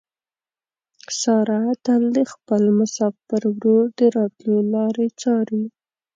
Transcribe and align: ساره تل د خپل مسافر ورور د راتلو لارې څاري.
ساره 1.19 1.61
تل 1.85 2.03
د 2.17 2.19
خپل 2.31 2.63
مسافر 2.79 3.41
ورور 3.55 3.85
د 3.99 4.01
راتلو 4.17 4.57
لارې 4.73 5.07
څاري. 5.21 5.63